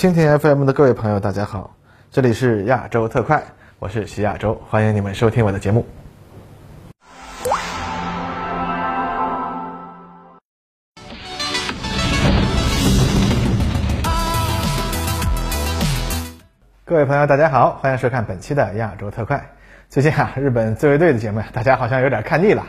[0.00, 1.76] 蜻蜓 FM 的各位朋友，大家好，
[2.10, 3.42] 这里是亚洲特快，
[3.78, 5.84] 我是徐亚洲，欢迎你们收听我的节目。
[16.86, 19.50] 各位朋友，大家好，欢迎收看本期的亚洲特快。
[19.90, 22.64] 最近啊，日本自卫队的节目，大家好像有点看腻了。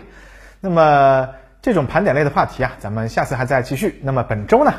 [0.59, 1.29] 那么
[1.61, 4.02] 这种盘点类的话题啊，咱们下次还再继续。
[4.04, 4.73] 那么本周呢，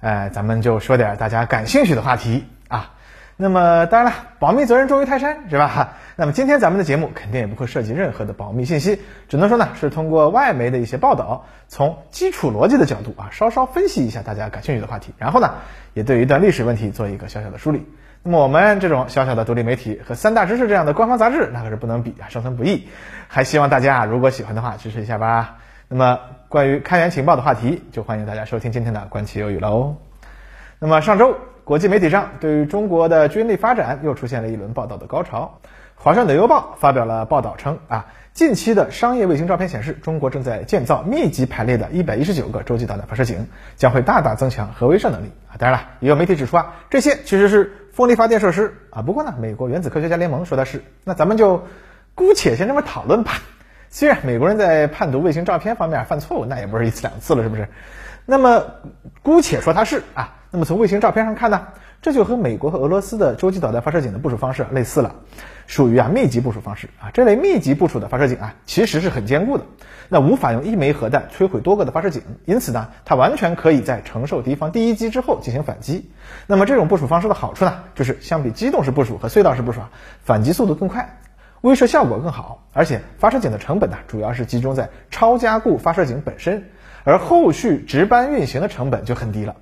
[0.00, 2.92] 呃，咱们就说点大家感兴趣的话题啊。
[3.38, 5.94] 那么当然了，保密责任重于泰山，是吧？
[6.16, 15.50] 那么今天咱们的节目肯定也不会涉及任何的保密信息，只能说呢是通过外媒的一些报道，从基础逻辑的角度啊，稍稍分析一下大家感兴趣的话题，然后呢，
[15.92, 17.86] 也对一段历史问题做一个小小的梳理。
[18.22, 22.88] 那么我们这种小小的独立媒体和三大知识这样的官方杂志，那可是不能比啊，生存不易。
[23.28, 25.58] 还希望大家如果喜欢的话，支持一下吧。
[25.88, 26.18] 那么
[26.48, 29.94] 关于开源情报的话题，就欢迎大家收听今天的观其有语喽。
[30.80, 35.60] 那么上周国际媒体上对于中国的军力发展又出现了一轮报道的高潮。
[35.94, 45.54] 华盛顿邮报发表了报道称啊，近期的商业卫星照片显示，中国正在建造密集排列的119个洲际导弹发射井，将会大大增强核威慑能力啊。
[45.56, 49.02] 当然了，也有媒体指出啊，这些其实是风力发电设施啊。
[49.02, 51.62] 不过呢，美国原子科学家联盟说的是，那咱们就
[52.16, 53.34] 姑且先这么讨论吧。
[53.96, 57.66] 虽然美国人在判读卫星照片方面犯错误，那也不是一次两次了，是不是？
[58.26, 58.62] 那么
[59.22, 60.34] 姑且说它是啊。
[60.50, 61.68] 那么从卫星照片上看呢，
[62.02, 65.14] 这就和美国和俄罗斯的洲际导弹发射井的部署方式类似了，
[65.66, 67.08] 属于啊密集部署方式啊。
[67.14, 69.64] 这类密集部署的发射井啊，其实是很坚固的，
[70.10, 76.10] 那无法用一枚核弹摧毁多个的发射井，因此呢，它完全可以在承受敌方第一击之后进行反击。
[76.46, 79.88] 那么这种部署方式的好处呢，就是相比机动式部署和隧道式部署啊，
[80.22, 81.18] 反击速度更快，
[81.62, 86.70] 威慑效果更好，而且发射井的成本呢，主要是集中在超加固发射井本身，
[87.04, 89.56] 而后续值班运行的成本就很低了。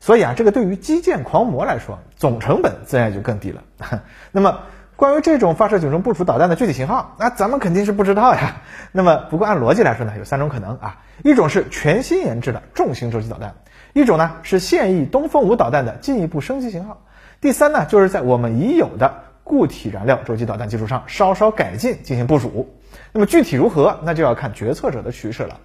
[0.00, 3.62] 所以啊，这个对于基建狂魔来说，总成本自然就更低了。
[4.32, 4.60] 那么，
[4.96, 8.62] 关于这种发射井中部署导弹的具体型号，那咱们肯定是不知道呀。
[8.92, 13.50] 那么，不过按逻辑来说呢，有三种可能啊：一种是全新研制的重型洲际导弹；
[13.92, 16.94] 一种呢是现役东风五导弹的进一步升级型号；
[17.42, 22.72] 第三呢，就是在我们已有的固体燃料洲际导弹基础上稍稍改进进行部署。
[23.10, 25.58] 那么具体如何，那就要看决策者的取舍了。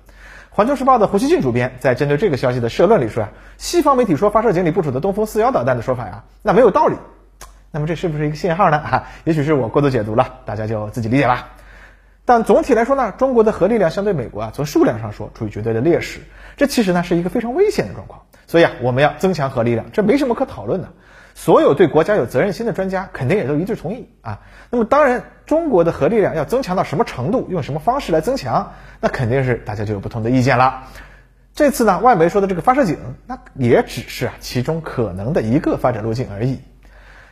[0.50, 6.96] 环球时报的胡锡进主编在针对这个消息的社论里说呀，西方媒体说发射井里部署的东风四幺导弹的说法呀，那没有道理。
[7.70, 8.78] 那么这是不是一个信号呢？
[8.78, 11.50] 啊，也许是我过度解读了，大家就自己理解吧。
[12.26, 16.22] 但总体来说呢，中国的核力量相对美国啊，从数量上说处于绝对的劣势，
[16.58, 18.24] 这其实呢是一个非常危险的状况。
[18.48, 20.90] 所以啊，我们要增强核力量，这没什么可讨论的。
[21.38, 24.40] 所有对国家有责任心的专家肯定也都一致同意啊。
[24.72, 30.86] 那么当然，中国的核力量要增强到什么程度，用什么方式来增强，那肯定是大家就有不同的意见了。
[31.54, 32.98] 这次呢，外媒说的这个发射井，
[33.28, 36.62] 那也只是啊其中可能的一个发展路径而已。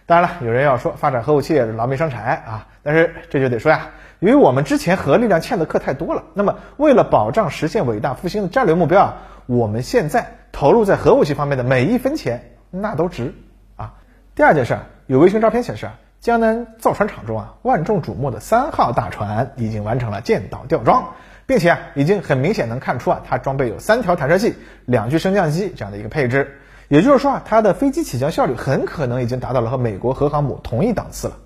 [0.06, 13.34] 当然了，有人要说发展核武器也是劳民伤财啊，但是这就得说呀，由于我们之前核力量欠的课太多了，那么为了保障实现伟大复兴的战略目标啊，我们现在投入在核武器方面的每一分钱，那都值。
[14.36, 21.14] 第二件事，有卫星照片显示啊，江南造船厂中啊，万众瞩目的三号大船已经完成了建岛吊装，
[21.46, 24.56] 并且啊，已经很明显能看出啊，它装备有三条弹射器、
[24.86, 26.60] 两具升降机这样的一个配置。
[26.88, 31.38] 也就是说啊，它的飞机起降效率很可能已经达到了和美国核航母同一档次了。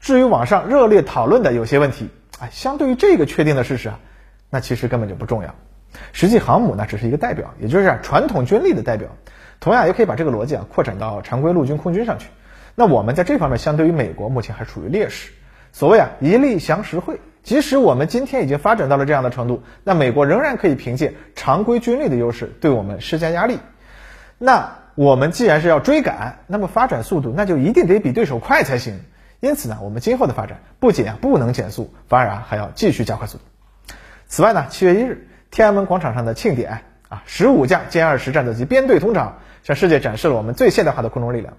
[0.00, 2.08] 至于网上热烈讨论的有些问题
[2.40, 3.98] 啊，相对于这个确定的事实啊，
[4.48, 5.54] 那其实根本就不重要。
[6.12, 9.10] 实际航母呢，只是一个代表，也就是啊传统军力的代表。
[9.62, 12.26] 同样也可以把这个逻辑啊扩展到常规陆军、空军上去。
[12.74, 15.30] 那我们在这方面相对于美国目前还处于劣势。
[15.70, 23.60] 所谓啊一力降十会，即使我们今天已经发展到了这样的程度，那美国仍然可以凭借常规军力的优势对我们施加压力。
[24.36, 28.98] 那我们既然是要追赶，那么发展速度那就一定得比对手快才行。
[29.38, 33.44] 因此呢，我们今后的发展不仅啊不能减速，反而啊还要继续加快速度。
[34.26, 39.38] 此外呢，七月一日天安门广场上的庆典啊，十五架歼二十战斗机编队通场。
[39.62, 41.54] 向世界展示了我们最现代化的空中力量。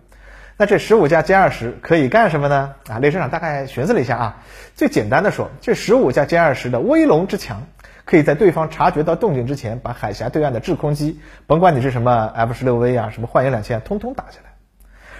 [0.55, 2.75] 那这十五架歼二十可以干什么呢？
[2.87, 4.43] 啊，列车长大概寻思了一下啊，
[4.75, 7.63] 最简单的说，这十五架歼二十的威龙之强，
[8.05, 14.51] 可以在对方察觉到动静之前，把海峡对岸的制空机，甭管你是什么 F 十六 V 啊，什么幻影两千，通通打下来。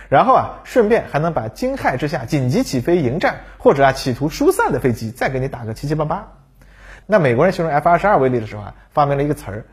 [0.07, 6.33] 然后啊，顺便还能把惊骇之下紧急起飞迎战，或者啊企图疏散的飞机，再给你打个七七八八。
[7.07, 9.65] 那美国人形容 F 二十二威力的时候啊，发明了一个词儿。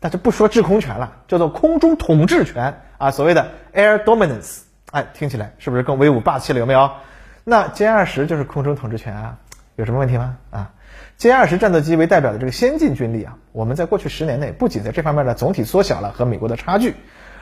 [0.00, 4.60] 那就不说制空权了，叫做空中统治权啊，所谓的 air dominance，
[4.92, 6.58] 哎，听起来是不是更威武霸气了？
[6.58, 6.90] 有没有？
[7.44, 9.38] 那歼二十就是空中统治权啊，
[9.76, 10.36] 有什么问题吗？
[10.50, 10.70] 啊，
[11.18, 16.94] 歼二十战斗机为代表的这个先进军力啊，我们在过去十年内不仅在这方面呢总体缩小了和美国的差距，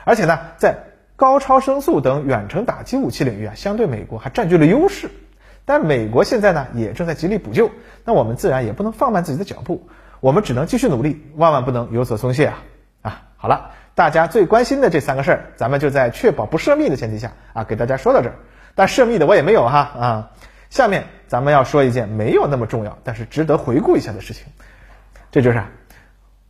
[0.03, 0.77] 而且呢，在
[1.15, 5.09] 高超声速等远程打击武器领域啊，相对美国还占据了优势。
[5.65, 7.69] 但美国现在呢，也正在极力补救，
[8.05, 12.63] 那我们自然也不能放慢自己的脚步，我们只能继续努力，万万不能有所松懈啊！
[13.01, 18.35] 啊，好了，大家最关心的这三个事儿，咱们就在确保不涉密的前提下啊，给大家说到这儿。
[18.75, 20.31] 但涉密的我也没有哈啊。
[20.69, 24.47] 下面咱们要说一件没有那么重要，但是值得回顾一下的事情，
[25.31, 25.63] 这就是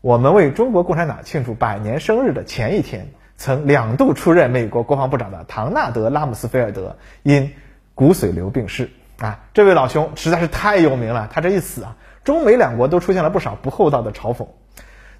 [0.01, 7.53] 我们为中国共产党庆祝百年生日的前一天，曾两度出任美国国防部长的唐纳德·拉姆斯菲尔德因
[7.93, 9.39] 骨髓瘤病逝啊。
[9.53, 14.47] 这位老兄实在是太有名了，他这一死啊，中美两国都出现了不少不厚道的嘲讽。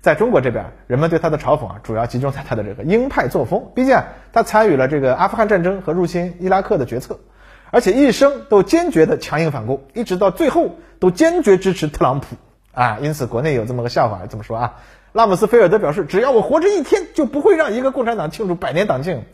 [0.02, 7.20] 在中国这边，人们对他的嘲讽啊，主要集中在他的这个鹰派作风，毕竟啊他参与了这个阿富汗战争和入侵伊拉克的决策。
[7.70, 12.38] 而且一生都坚决的强硬反攻，一直到最后都坚决支持特朗普
[12.72, 13.00] 啊！
[13.02, 14.76] 因此国内有这么个笑话，这么说啊？
[15.12, 19.26] 拉姆斯菲尔德表示，只要我活着一天，就不会让一个共产党庆祝百年党庆。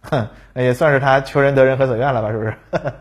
[0.00, 2.30] 哼，也算是他求仁得仁，何所愿了吧？
[2.30, 2.54] 是不是？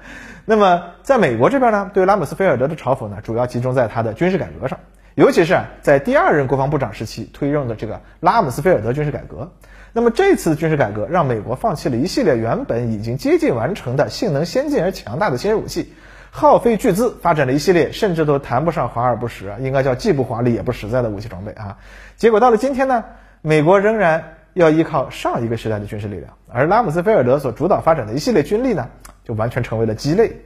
[0.46, 4.80] 那么在美国这边呢，对拉姆斯菲尔德的嘲讽呢，主要集中在他的军事改革上，
[5.16, 9.52] 尤其是啊在第二任国防部长时期推用的这个拉姆斯菲尔德军事改革。
[9.94, 15.94] 那么这次军事改革让美国放弃了一系列原本已经接近完成的性能先进而强大的新式武器，
[16.32, 21.78] 耗费巨资发展了一系列甚至都谈不上华而不实，应该叫既不华丽也不实在的武器装备啊。
[22.16, 23.04] 结果到了今天呢，
[23.42, 28.88] 美国仍然要依靠上一个时代的军事力量，而拉姆斯菲尔德所主导发展的一系列军力呢，
[29.24, 30.42] 就完全成为了鸡肋。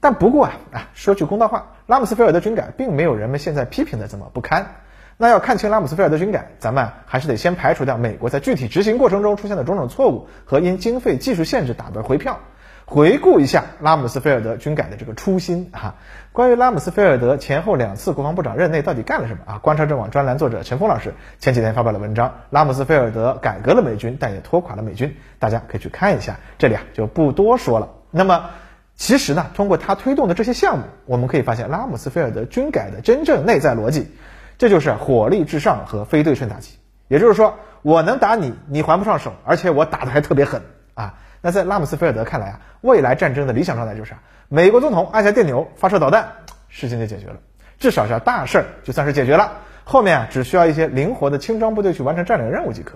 [0.00, 4.76] 但不过啊啊，说句公道话，拉姆斯菲尔德军改并没有人们现在批评的这么不堪。
[5.16, 12.40] 那要看清拉姆斯菲尔德军改，咱们还是得先排除掉美国在具体执行过程中出现的种种错误和因经费、技术限制打的回票。
[12.86, 15.96] 回顾一下拉姆斯菲尔德军改的这个初心啊。
[16.32, 19.58] 关于拉姆斯菲尔德前后两次国防部长任内到底干了什么啊？
[19.58, 26.38] 观察者网专栏作者陈峰老师前几天发表了文章，拉姆斯菲尔德改革了美军，但也拖垮了美军，大家可以去看一下。
[26.58, 27.88] 这里啊就不多说了。
[28.10, 28.50] 那么
[28.96, 34.08] 其实呢，通过他推动的这些项目，我们可以发现拉姆斯菲尔德军改的真正内在逻辑。
[34.56, 36.78] 这就是火力至上和非对称打击，
[37.08, 40.62] 也就是说，我能打你，你还不上手，而且我打的还特别狠
[40.94, 41.14] 啊！
[41.44, 46.26] 那在拉姆斯菲尔德看来啊，未来战争的理想状态就是啊，美国总统按下电钮发射导弹，
[46.70, 47.36] 事情就解决了，
[47.78, 52.94] 至少是大事儿就算是解决了，后面啊只需要一些灵活的轻装部队去完成占领任务即可。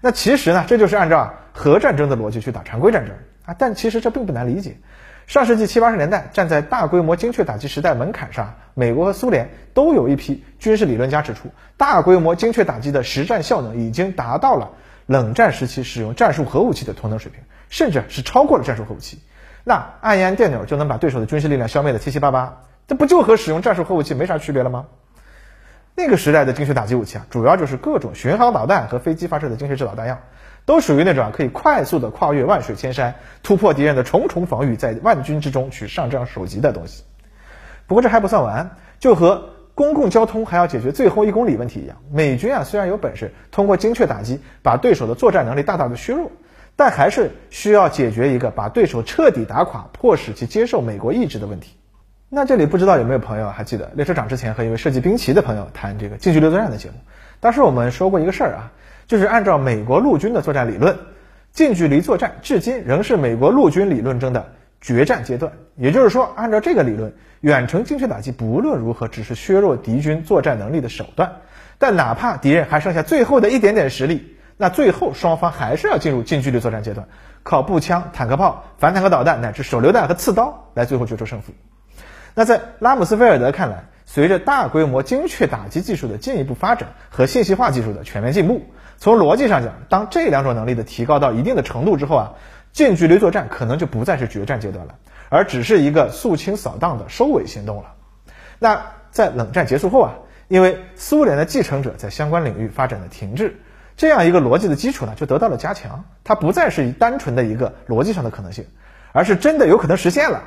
[0.00, 4.78] 那其实呢，这就是按照核战争的逻辑去打常规战争啊，但其实这并不难理解。
[5.26, 14.70] 上世纪七八十年代，站在大规模精确打击时代门槛上，美国和苏联都有一批军事理论家指出，大规模精确打击的实战效能已经达到了
[15.04, 19.20] 冷战时期使用战术核武器的同等水平，甚至是超过了战术核武器。
[19.64, 24.86] 那按一按电钮就能把对手的军事力量消灭的七七八八，这不就和使用战术核武器没啥区别了吗？
[25.94, 30.20] 那个时代的精确打击武器啊，主要就是各种巡航导弹和飞机发射的精确制导弹药。
[30.64, 37.04] 都属于那种可以快速的跨越万水千山，突破敌人的重重防御，在万军之中取上将首级的东西。
[37.86, 46.30] 不过这还不算完，就和公共交通还要解决最后一公里问题一样，美军啊虽然有本事通过精确打击把对手的作战能力大大的削弱，
[46.78, 51.74] 但还是需要解决一个把对手彻底打垮，迫使其接受美国意志的问题。
[52.28, 56.94] 那这里不知道有没有朋友还记得列车长之前和一位设计兵棋的朋友谈这个近距离作战的节目？
[57.40, 58.72] 当时我们说过一个事儿啊。
[59.08, 60.98] 就是按照美国陆军的作战理论，
[61.50, 65.50] 近距离作战至今仍是美国陆军理论中的决战阶段。
[65.76, 71.36] 也就是说，按照这个理论，远程精确打击不论如何只是削弱敌军作战能力的手段。
[71.78, 77.08] 但哪怕敌人还剩下最后的一点点实力，那最后双方还是要进入近距离作战阶段，
[77.42, 81.52] 靠步枪、坦克炮、反坦克导弹乃至手榴弹和刺刀来最后决出胜负。
[82.34, 88.62] 那在拉姆斯菲尔德看来，随着大规模精确打击技术的进一步发展和信息化技术的全面进步。
[88.96, 92.32] 从逻辑上讲，当这两种能力的提高到一定的程度之后啊，
[92.72, 94.96] 近距离作战可能就不再是决战阶段了，
[95.28, 97.94] 而只是一个肃清扫荡的收尾行动了。
[98.58, 100.14] 那在冷战结束后啊，
[100.48, 103.60] 因为苏联的继承者在相关领域发展的停滞，
[103.98, 108.64] 这样一个逻辑的基础呢就得到了加强，它不再是单纯的一个逻辑上的可能性，
[109.12, 110.44] 而是真的有可能实现了。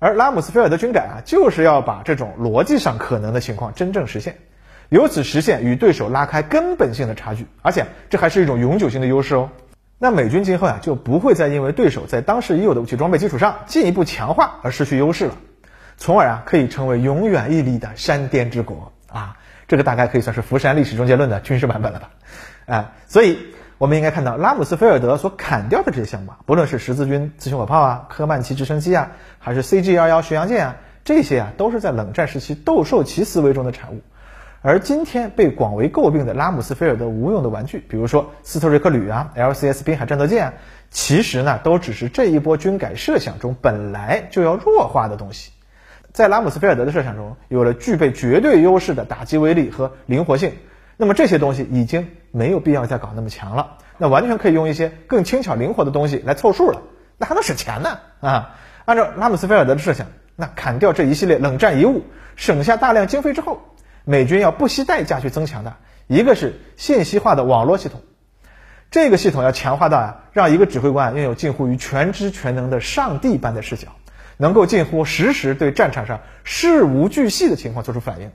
[0.00, 4.38] 而拉姆斯菲尔德军改啊，就是要把这种逻辑上可能的情况真正实现。
[4.88, 9.50] 由此实现与对手拉开根本性的差距，而且这还是一种永久性的优势哦。
[9.98, 15.36] 那美军今后啊就不会再因为对手在当时已有的武器装备基础上进一步强化而失去优势了，
[15.96, 19.36] 从而啊可以成为永远屹立的山巅之国啊。
[19.68, 22.10] 这个大概可以算是福山历史终结论的军事版本了吧？
[22.66, 23.38] 哎，所以
[23.78, 34.00] 我们应该看到拉姆斯菲尔德所砍掉的这些项目，不论是十字军自行火炮啊、科曼奇直升机啊，还是 CG 幺幺巡洋舰啊，这些啊都是在冷战时期斗兽棋思维中的产物。
[34.62, 40.54] 而今天被广为诟病的拉姆斯菲尔德无用的玩具，比如说斯特瑞克旅啊、LCS 滨海战斗舰啊，
[40.90, 45.50] 其实呢都只是这一波军改设想中本来就要弱化的东西。
[46.12, 50.52] 在拉姆斯菲尔德的设想中，有了具备绝对优势的打击威力和灵活性，
[50.96, 56.82] 那么这些东西已经没有必要再搞那么强了，那完全可以用一些更轻巧灵活的东西来凑数了，
[57.16, 58.56] 那还能省钱呢啊！
[58.84, 62.02] 按照拉姆斯菲尔德的设想，那砍掉这一系列冷战遗物，
[62.34, 63.62] 省下大量经费之后，
[64.04, 65.76] 美军要不惜代价去增强的
[66.08, 68.02] 一个是信息化的网络系统，
[68.90, 73.88] 这个系统要强化到啊，让一个指挥官拥有近乎于全知全能的上帝般的视角。
[74.36, 78.32] 能够近乎实时对战场上事无巨细的情况做出反应，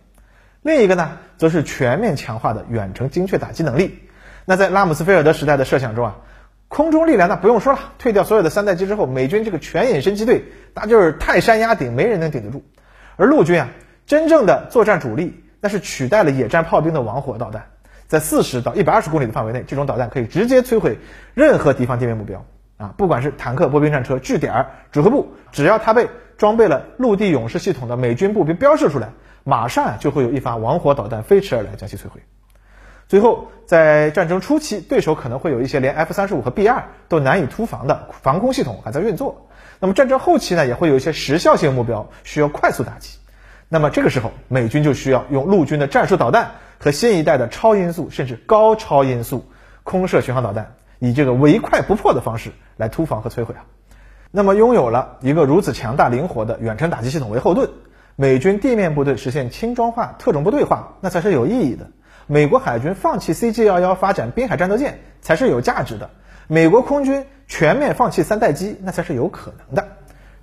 [0.62, 4.00] 另一个呢，则是全面强化的远程精确打击能力。
[4.46, 6.18] 那在拉姆斯菲尔德时代的设想中啊，
[6.68, 12.64] 空中力量那不用说了，退掉所有的三代机之后，美军这个全隐身机队那就是泰山压顶，没人能顶得住。
[13.16, 13.70] 而陆军啊，
[14.06, 17.68] 真正的作战主力那是取代了野战炮兵的王火导弹，
[18.08, 20.98] 在四十到一百二十公里的范围内，这种导弹可以直接摧毁
[21.34, 22.46] 任何敌方地面目标。
[22.78, 29.10] 啊，不管是坦克、步兵战车、据点、指挥部，只要它被装备了陆地勇士系统的美军步兵标示出来，
[29.50, 32.22] 马上就会有一发王火导弹飞驰而来，将其摧毁。
[33.08, 39.48] 最后，在战争初期，对手可能会有一些连 F 三十五和 B 二都难以突防的防空系统还在运作。
[39.80, 43.18] 那么战争后期呢，也会有一些时效性目标需要快速打击。
[43.68, 49.44] 那么这个时候，美军就需要用陆军的战术导弹和新一代的超音速甚至高超音速
[49.84, 50.76] 空射巡航导弹。
[51.00, 53.66] 以这个唯快不破的方式来突防和摧毁啊，
[54.30, 57.70] 那么拥有了一个如此强大灵活的远程打击系统为后盾，
[58.22, 61.88] 美军地面部队实现轻装化、特种部队化，那才是有意义的。
[62.28, 66.10] 美国海军放弃 CG-11 发展滨海战斗舰才是有价值的。
[66.46, 69.88] 美国空军全面放弃三代机，那才是有可能的。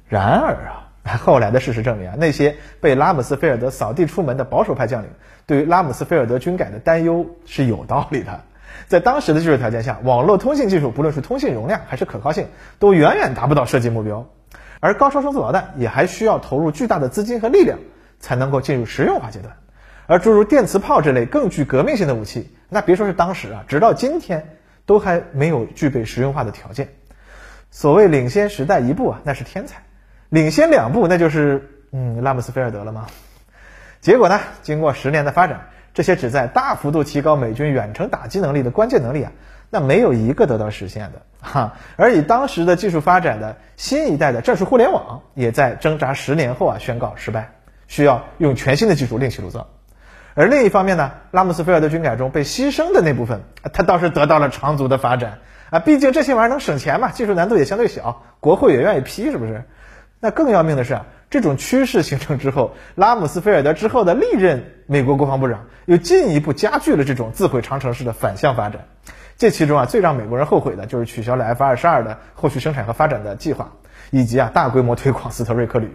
[0.09, 5.11] 然而啊，后来的事实证明啊，那些被拉姆斯菲尔德扫地出门的保守派将领，
[5.45, 8.41] 对于拉姆斯菲尔德军改的担忧是有道理的。
[8.87, 12.47] 在当时的技术条件下，网络通信技术不论是通信容量还是可靠性，
[12.79, 14.27] 都远远达不到设计目标。
[14.87, 17.81] 而高超声速导弹也还需要投入巨大的资金和力量，
[18.21, 19.57] 才能够进入实用化阶段。
[20.07, 26.91] 而诸如电磁炮这类更具革命性的武器，那别说是当时啊，直到今天都还没有具备实用化的条件。
[27.73, 29.79] 所谓领先时代一步啊，那是天才；
[30.29, 33.07] 领先两步，那就是嗯拉姆斯菲尔德了吗？
[34.01, 35.71] 结果呢，经过十年的发展。
[35.95, 39.33] 这些旨在大幅度提高美军远程打击能力的关键能力啊，
[39.71, 41.75] 那没有一个得到实现的哈。
[41.97, 47.53] 而以当时的技术发展的新一代的战术互联网，也在挣扎十年后啊宣告失败，
[47.89, 49.69] 需要用全新的技术另起炉灶。
[50.35, 53.41] 而另一方面呢，拉姆斯菲尔德军改中被牺牲的那部分，
[53.73, 55.39] 它倒是得到了长足的发展
[55.71, 55.79] 啊。
[55.79, 59.65] 毕竟这些玩意儿能省钱嘛，技术难度也相对小，国会也愿意批，是不是？
[60.21, 61.07] 那更要命的是啊。
[61.29, 68.87] 这种趋势形成之后，拉姆斯菲尔德之后的历任美国国防部长又进一步加剧了这种自毁长城式的反向发展。
[69.37, 73.73] 这其中啊，最让美国人后悔的就是取消了 F 二十二的后续生产和发展的计划，
[74.11, 75.91] 以及啊大规模推广斯特瑞克旅。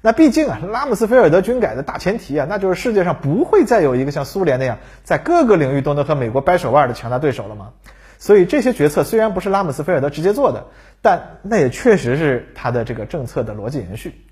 [0.00, 7.70] 那毕竟啊，拉姆斯菲尔德军改的大前提啊，那就是世界上不会再有一个像苏联那样在各个领域都能和美国掰手腕的强大对手了吗？
[8.18, 10.66] 所以这些决策虽然不是拉姆斯菲尔德直接做的，
[11.00, 14.26] 但那也确实是他的这个政策的逻辑延续。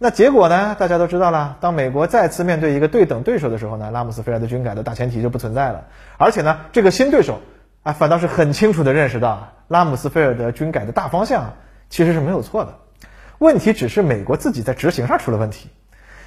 [0.00, 0.76] 那结果呢？
[0.78, 1.56] 大家都知道了。
[1.60, 5.86] 当美国再次面对一个对等对手的时候呢，拉姆斯菲尔德军改的大前提就不存在了。
[6.18, 7.40] 而且呢，这个新对手
[7.82, 11.54] 啊，反倒是很清楚地认识到，拉姆斯菲尔德军改的大方向
[11.90, 12.74] 其实是没有错的。
[13.38, 15.68] 问题只是美国自己在执行上出了问题。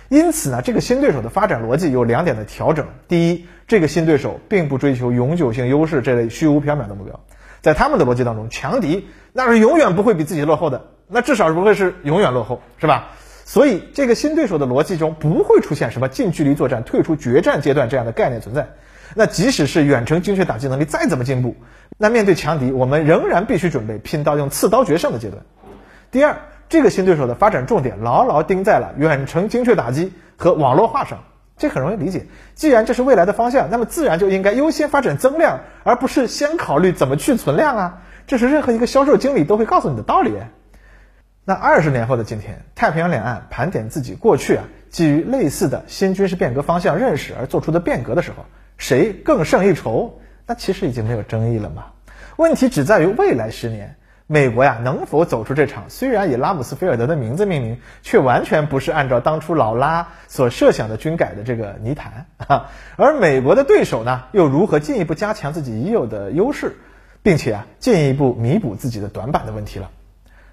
[0.10, 7.22] 因此呢，这个新对手的发展逻辑有两点的调整：第一，这个新对手并不追求永久性优势这类虚无缥缈的目标，
[7.62, 13.12] 在他们的逻辑当中，强敌那是永远不会比自己落后的，那至少是不会是永远落后，是吧？
[13.52, 18.70] 所以，这个新对手的逻辑中不会出现什么近距离作战、退出决战阶段这样的概念存在。
[19.14, 21.58] 那即使是远程精确打击能力再怎么进步，
[21.98, 25.44] 那面对强敌，我们仍然必须准备拼到用刺刀决胜的阶段。
[26.12, 26.38] 第二，
[26.70, 31.20] 这个新对手的发展重点牢牢盯在了远程精确打击和网络化上，
[31.58, 32.28] 这很容易理解。
[32.56, 38.02] 既然这是未来的方向，那么自然就应该优先发展增量，而不是先考虑怎么去存量啊。
[38.28, 40.32] 这是任何一个销售经理都会告诉你的道理。
[41.44, 48.46] 那二十年后的今天，太平洋两岸盘点自己过去啊，基于类似的新军事变革方向认识而做出的变革的时候，
[48.78, 50.20] 谁更胜一筹？
[50.46, 51.86] 那其实已经没有争议了嘛。
[52.38, 53.96] 问题只在于未来十年，
[54.28, 62.70] 美国呀能否走出这场虽然以拉姆斯菲尔德的名字命名，却完全不是按照当初老拉所设想的军改的这个泥潭啊？
[62.98, 66.76] 而美国的对手呢，又如何进一步加强自己已有的优势，
[67.24, 69.90] 并且啊进一步弥补自己的短板的问题了？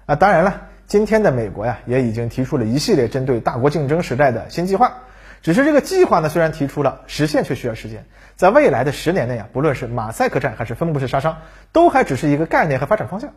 [0.07, 0.61] 啊，当然了。
[0.89, 5.03] 今天的美国呀，也已经提出了一系列针对大国竞争时代的新计划，
[5.43, 8.07] 只是这个计划呢，虽然提出了，实现却需要时间。
[8.35, 11.37] 在未来的十年内啊，不论是马赛克战还是分布式杀伤，
[11.71, 13.29] 都还只是一个概念和发展方向。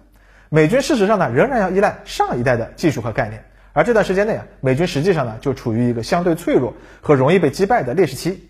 [0.49, 3.45] 美军事实上呢，仍然要依赖上一代的技术和概念。
[3.75, 8.49] 而这段时间内啊，美军实际上呢，就处于一个相对脆弱和容易被击败的劣势期。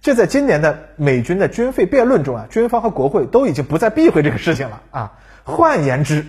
[0.00, 5.12] 这在今年的美军的军费辩论中啊，军方和国会都已经不再避讳这个事情了啊。
[5.44, 6.26] 换言之，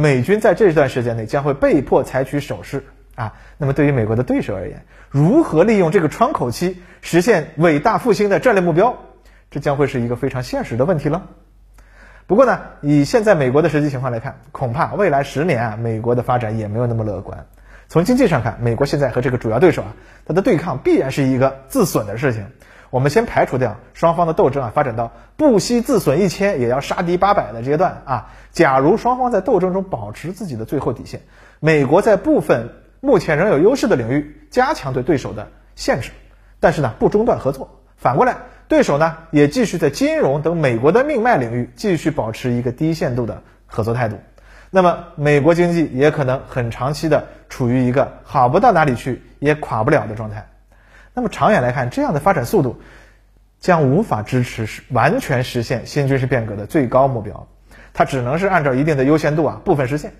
[0.00, 2.84] 美军在这段时间内将会被迫采取手势
[3.16, 3.34] 啊。
[3.58, 8.96] 那么对于美国的对手而言，如何利用这个窗口期实现伟大复兴的战略目标，
[9.50, 11.26] 这将会是一个非常现实的问题了。
[12.26, 17.46] 不过呢，以现在美国的实际情况来看，恐怕未来十年啊，美国的发展也没有那么乐观。
[17.88, 22.46] 从经济上看，美国现在和这个主要对手啊，它的对抗必然是一个自损的事情。
[22.90, 28.32] 我们先排除掉双方的斗争啊，发展到不惜自损一千也要杀敌八百的阶段啊。
[28.50, 31.22] 假如双方在斗争中保持自己的最后底线，
[31.60, 32.70] 美国在部分
[33.00, 36.10] 目前仍有优势的领域加强对对手的限制，
[36.58, 37.80] 但是呢不中断合作。
[37.96, 44.18] 反过来，对手呢也继续在金融等美国的命脉领域继续保持一个低限度的合作态度。
[44.70, 50.49] 那么美国经济也可能很长期的处于一个好不到哪里去也垮不了的状态。
[51.20, 52.80] 那么长远来看，这样的发展速度
[53.58, 57.46] 将无法支持完全实现新军事变革的最高目标，
[57.92, 60.14] 它只能是按照一定的优先度啊部分实现。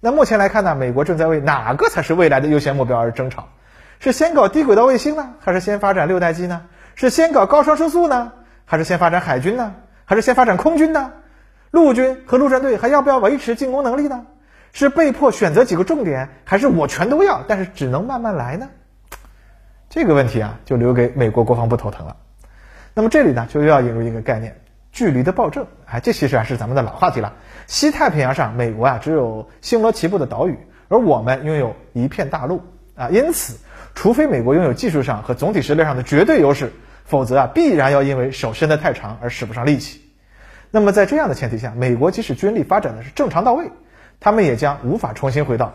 [0.00, 3.50] 那目前来看呢，美国正在为哪个才是未来的优先目标而争吵？
[3.98, 6.62] 是先搞低轨道卫星呢，还是先发展六代机呢？
[6.94, 8.32] 是先搞高超声速呢，
[8.64, 9.74] 还是先发展海军呢？
[10.06, 11.12] 还是先发展空军呢？
[11.70, 14.24] 陆军和陆战队还要不要维持进攻能力呢？
[14.72, 18.70] 是被迫选择几个重点，还是我全都要，但是只能慢慢来呢？
[19.90, 22.16] 这个问题啊，就留给美国国防部头疼了。
[22.94, 24.56] 那么这里呢，就又要引入一个概念——
[24.92, 25.66] 距离的暴政。
[25.84, 27.32] 哎，这其实啊是咱们的老话题了。
[27.66, 30.56] 西太平洋上，美国啊只有星罗棋布的岛屿，
[30.86, 32.62] 而我们拥有一片大陆
[32.94, 33.08] 啊。
[33.08, 33.58] 因此，
[33.96, 36.72] 除非美国拥有技术上和总体实力上的绝对优势，
[37.04, 40.00] 否则啊必然要因为手伸得太长而使不上力气。
[40.70, 43.72] 那么在这样的前提下，美国即使军力发展的是正常到位，
[44.20, 45.74] 他们也将无法重新回到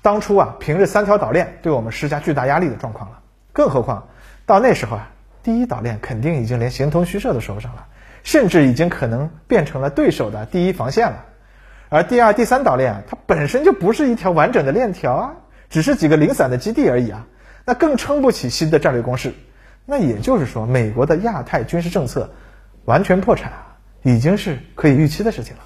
[0.00, 3.18] 当初啊平日三条岛链对我们施加巨大压力的状况了。
[3.52, 4.08] 更何况，
[4.46, 5.10] 到那时候啊，
[5.42, 7.86] 第一岛链肯定已经连形同虚设的手上了，
[8.22, 11.24] 甚至已经可能变成了对手的第一防线了。
[11.88, 15.32] 而第二、第三岛链啊，它本身就不是一条完整的链条啊，
[15.70, 17.26] 只是几个零散的基地而已啊，
[17.64, 19.32] 那更撑不起新的战略攻势。
[19.86, 22.30] 那也就是说，美国的亚太军事政策
[22.84, 25.62] 完全破产啊，已经是可以预期的事情了。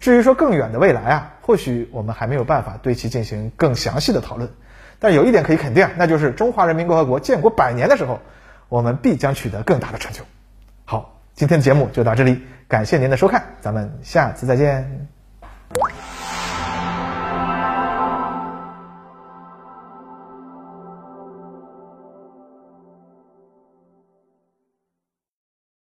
[0.00, 4.50] 至于说更远的未来啊，或许我们还没有办法对其进行更详细的讨论。
[4.98, 8.20] 但有一点可以肯定，那就是中华人民共和国建国百年的时候，
[8.68, 10.22] 我们必将取得更大的成就。
[10.84, 15.08] 好，今天的节目就到这里，感谢您的收看，咱们下次再见。